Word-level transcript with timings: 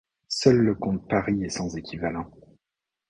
Seul 0.29 0.57
le 0.57 0.73
comte 0.73 1.07
Pâris 1.07 1.43
est 1.45 1.49
sans 1.49 1.75
équivalent. 1.77 2.31